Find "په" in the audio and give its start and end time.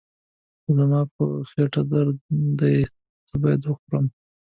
1.15-1.23